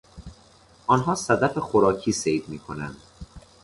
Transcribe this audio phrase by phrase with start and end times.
[0.87, 2.95] آنها صدف خوراکی صید میکنند.